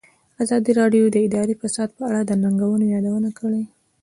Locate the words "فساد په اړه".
1.61-2.21